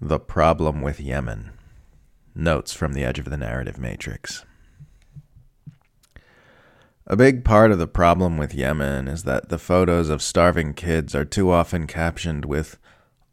[0.00, 1.52] The Problem with Yemen.
[2.34, 4.44] Notes from the Edge of the Narrative Matrix.
[7.06, 11.14] A big part of the problem with Yemen is that the photos of starving kids
[11.14, 12.78] are too often captioned with,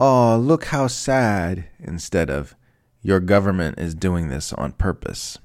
[0.00, 2.56] Oh, look how sad, instead of,
[3.02, 5.38] Your government is doing this on purpose.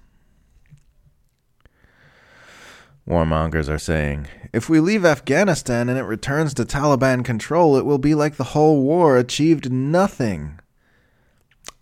[3.07, 7.99] Warmongers are saying, if we leave Afghanistan and it returns to Taliban control, it will
[7.99, 10.59] be like the whole war achieved nothing.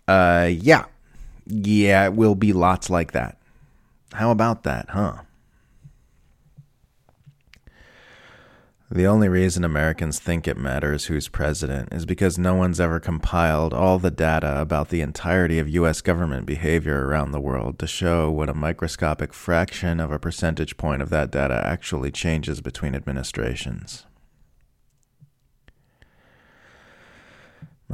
[0.06, 0.84] Uh, yeah.
[1.46, 3.38] Yeah, it will be lots like that.
[4.12, 5.22] How about that, huh?
[8.90, 13.72] The only reason Americans think it matters who's president is because no one's ever compiled
[13.72, 16.02] all the data about the entirety of U.S.
[16.02, 21.00] government behavior around the world to show what a microscopic fraction of a percentage point
[21.00, 24.04] of that data actually changes between administrations.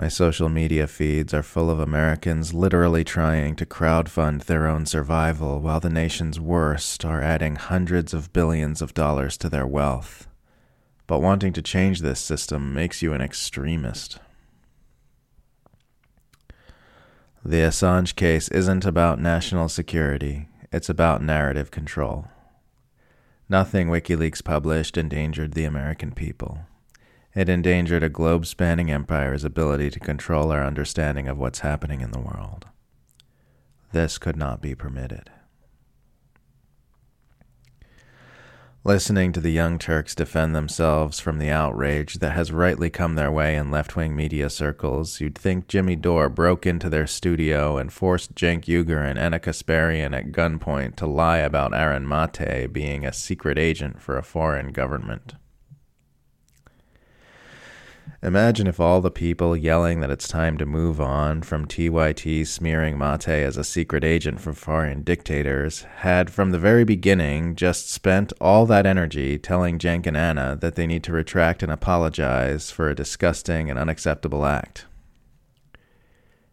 [0.01, 5.59] My social media feeds are full of Americans literally trying to crowdfund their own survival
[5.59, 10.29] while the nation's worst are adding hundreds of billions of dollars to their wealth.
[11.09, 14.21] But wanting to change this system makes you an extremist.
[17.45, 22.29] The Assange case isn't about national security, it's about narrative control.
[23.49, 26.61] Nothing WikiLeaks published endangered the American people.
[27.39, 32.11] It endangered a globe spanning empire's ability to control our understanding of what's happening in
[32.11, 32.67] the world.
[33.93, 35.31] This could not be permitted.
[38.83, 43.31] Listening to the Young Turks defend themselves from the outrage that has rightly come their
[43.31, 47.93] way in left wing media circles, you'd think Jimmy Dore broke into their studio and
[47.93, 53.13] forced Cenk Uygur and Ana Kasparian at gunpoint to lie about Aaron Mate being a
[53.13, 55.35] secret agent for a foreign government.
[58.23, 62.99] Imagine if all the people yelling that it's time to move on from TYT smearing
[62.99, 68.33] Mate as a secret agent for foreign dictators had from the very beginning just spent
[68.41, 72.89] all that energy telling Cenk and Ana that they need to retract and apologize for
[72.89, 74.87] a disgusting and unacceptable act.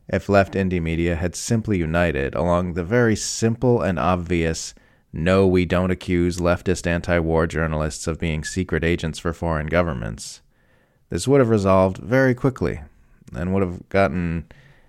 [0.07, 4.75] If left indie media had simply united along the very simple and obvious
[5.11, 10.41] no, we don't accuse leftist anti war journalists of being secret agents for foreign governments
[11.09, 12.81] this would have resolved very quickly
[13.35, 14.45] and would have gotten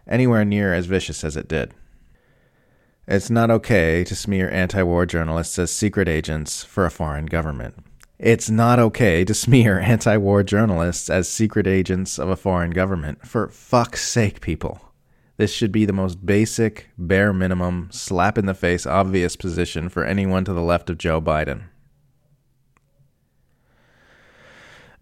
[0.07, 1.75] anywhere near as vicious as it did.
[3.09, 7.85] It's not okay to smear anti war journalists as secret agents for a foreign government.
[8.19, 13.27] It's not okay to smear anti war journalists as secret agents of a foreign government.
[13.27, 14.81] For fuck's sake, people.
[15.37, 20.03] This should be the most basic, bare minimum, slap in the face, obvious position for
[20.03, 21.65] anyone to the left of Joe Biden.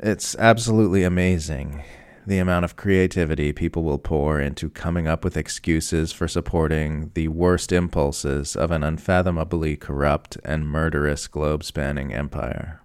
[0.06, 1.82] It's absolutely amazing
[2.26, 7.28] the amount of creativity people will pour into coming up with excuses for supporting the
[7.28, 12.82] worst impulses of an unfathomably corrupt and murderous globe spanning empire.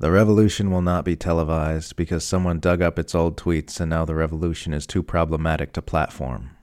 [0.00, 4.04] The revolution will not be televised because someone dug up its old tweets and now
[4.04, 6.55] the revolution is too problematic to platform.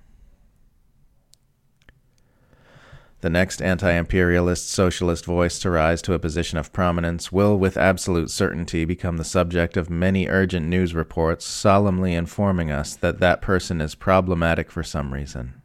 [3.23, 7.77] The next anti imperialist socialist voice to rise to a position of prominence will, with
[7.77, 13.41] absolute certainty, become the subject of many urgent news reports solemnly informing us that that
[13.41, 15.61] person is problematic for some reason.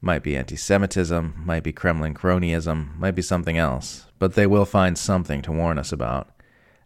[0.00, 4.64] Might be anti Semitism, might be Kremlin cronyism, might be something else, but they will
[4.64, 6.30] find something to warn us about.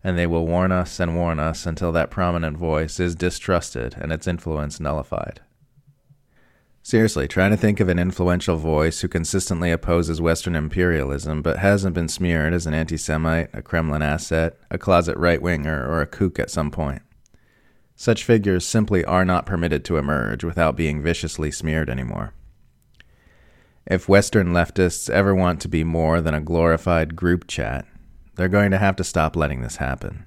[0.03, 4.13] And they will warn us and warn us until that prominent voice is distrusted and
[4.13, 5.43] its influence nullified.
[6.87, 11.95] Seriously, trying to think of an influential voice who consistently opposes Western imperialism but hasn't
[11.95, 16.07] been smeared as an anti Semite, a Kremlin asset, a closet right winger, or a
[16.07, 17.01] kook at some point.
[17.97, 22.35] Such figures simply are not permitted to emerge without being viciously smeared anymore.
[23.87, 27.87] If Western leftists ever want to be more than a glorified group chat,
[28.35, 30.27] they're going to have to stop letting this happen.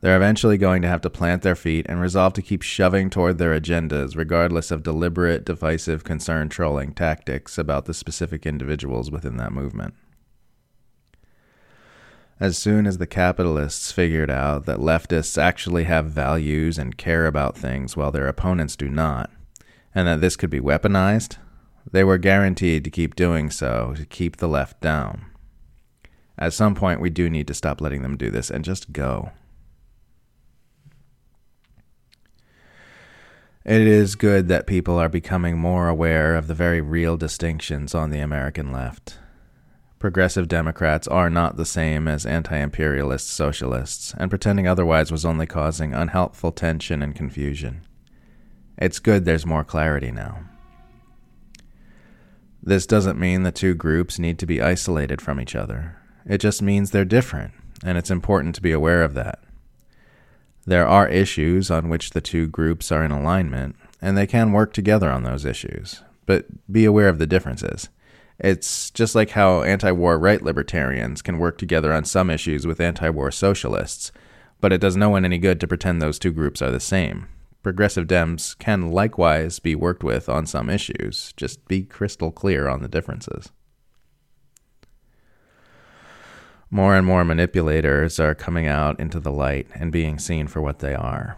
[0.00, 3.36] They're eventually going to have to plant their feet and resolve to keep shoving toward
[3.36, 9.52] their agendas, regardless of deliberate, divisive, concern trolling tactics about the specific individuals within that
[9.52, 9.94] movement.
[12.38, 17.58] As soon as the capitalists figured out that leftists actually have values and care about
[17.58, 19.30] things while their opponents do not,
[19.94, 21.36] and that this could be weaponized,
[21.92, 25.26] they were guaranteed to keep doing so to keep the left down.
[26.38, 29.32] At some point, we do need to stop letting them do this and just go.
[33.64, 38.08] It is good that people are becoming more aware of the very real distinctions on
[38.08, 39.18] the American left.
[39.98, 45.44] Progressive Democrats are not the same as anti imperialist socialists, and pretending otherwise was only
[45.44, 47.82] causing unhelpful tension and confusion.
[48.78, 50.44] It's good there's more clarity now.
[52.62, 55.98] This doesn't mean the two groups need to be isolated from each other.
[56.24, 57.52] It just means they're different,
[57.84, 59.40] and it's important to be aware of that.
[60.70, 64.72] There are issues on which the two groups are in alignment, and they can work
[64.72, 67.88] together on those issues, but be aware of the differences.
[68.38, 72.80] It's just like how anti war right libertarians can work together on some issues with
[72.80, 74.12] anti war socialists,
[74.60, 77.26] but it does no one any good to pretend those two groups are the same.
[77.64, 82.80] Progressive Dems can likewise be worked with on some issues, just be crystal clear on
[82.80, 83.50] the differences.
[86.72, 90.78] More and more manipulators are coming out into the light and being seen for what
[90.78, 91.36] they are.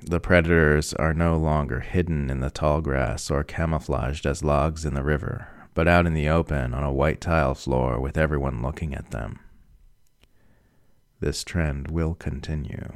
[0.00, 4.94] The predators are no longer hidden in the tall grass or camouflaged as logs in
[4.94, 8.92] the river, but out in the open on a white tile floor with everyone looking
[8.92, 9.38] at them.
[11.20, 12.88] This trend will continue.